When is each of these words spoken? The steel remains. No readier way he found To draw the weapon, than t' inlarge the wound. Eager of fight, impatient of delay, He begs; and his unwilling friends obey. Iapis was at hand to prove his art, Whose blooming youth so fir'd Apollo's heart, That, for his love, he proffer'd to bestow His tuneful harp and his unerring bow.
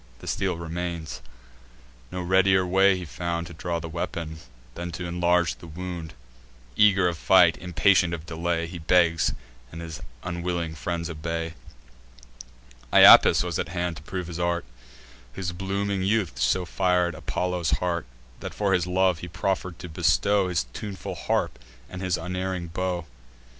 The 0.17 0.25
steel 0.25 0.57
remains. 0.57 1.21
No 2.11 2.21
readier 2.23 2.65
way 2.65 2.97
he 2.97 3.05
found 3.05 3.45
To 3.45 3.53
draw 3.53 3.79
the 3.79 3.87
weapon, 3.87 4.39
than 4.73 4.91
t' 4.91 5.05
inlarge 5.05 5.53
the 5.57 5.67
wound. 5.67 6.15
Eager 6.75 7.07
of 7.07 7.19
fight, 7.19 7.55
impatient 7.59 8.11
of 8.11 8.25
delay, 8.25 8.65
He 8.65 8.79
begs; 8.79 9.33
and 9.71 9.79
his 9.79 10.01
unwilling 10.23 10.73
friends 10.73 11.07
obey. 11.07 11.53
Iapis 12.91 13.43
was 13.43 13.59
at 13.59 13.69
hand 13.69 13.95
to 13.97 14.01
prove 14.01 14.25
his 14.25 14.39
art, 14.39 14.65
Whose 15.33 15.51
blooming 15.51 16.01
youth 16.01 16.39
so 16.39 16.65
fir'd 16.65 17.13
Apollo's 17.13 17.69
heart, 17.77 18.07
That, 18.39 18.55
for 18.55 18.73
his 18.73 18.87
love, 18.87 19.19
he 19.19 19.27
proffer'd 19.27 19.77
to 19.77 19.87
bestow 19.87 20.47
His 20.47 20.63
tuneful 20.73 21.13
harp 21.13 21.59
and 21.87 22.01
his 22.01 22.17
unerring 22.17 22.69
bow. 22.69 23.05